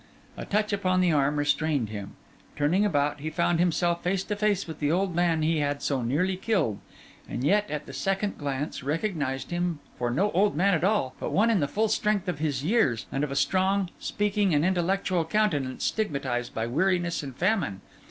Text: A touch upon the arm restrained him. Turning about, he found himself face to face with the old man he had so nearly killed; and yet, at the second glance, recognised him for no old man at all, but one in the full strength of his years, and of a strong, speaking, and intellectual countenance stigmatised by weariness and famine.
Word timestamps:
A 0.35 0.45
touch 0.45 0.73
upon 0.73 0.99
the 0.99 1.11
arm 1.11 1.35
restrained 1.37 1.89
him. 1.89 2.13
Turning 2.55 2.83
about, 2.83 3.19
he 3.19 3.29
found 3.29 3.59
himself 3.59 4.01
face 4.01 4.23
to 4.23 4.35
face 4.35 4.65
with 4.65 4.79
the 4.79 4.91
old 4.91 5.13
man 5.13 5.43
he 5.43 5.59
had 5.59 5.83
so 5.83 6.01
nearly 6.01 6.35
killed; 6.37 6.79
and 7.29 7.43
yet, 7.43 7.69
at 7.69 7.85
the 7.85 7.93
second 7.93 8.39
glance, 8.39 8.81
recognised 8.81 9.51
him 9.51 9.77
for 9.99 10.09
no 10.09 10.31
old 10.31 10.55
man 10.55 10.73
at 10.73 10.83
all, 10.83 11.13
but 11.19 11.31
one 11.31 11.51
in 11.51 11.59
the 11.59 11.67
full 11.67 11.87
strength 11.87 12.27
of 12.27 12.39
his 12.39 12.63
years, 12.63 13.05
and 13.11 13.23
of 13.23 13.29
a 13.29 13.35
strong, 13.35 13.91
speaking, 13.99 14.55
and 14.55 14.65
intellectual 14.65 15.23
countenance 15.23 15.83
stigmatised 15.83 16.51
by 16.51 16.65
weariness 16.65 17.21
and 17.21 17.35
famine. 17.35 17.81